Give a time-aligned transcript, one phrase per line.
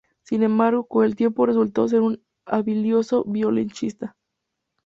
[0.23, 4.15] Sin embargo, con el tiempo resultó ser un habilidoso violonchelista.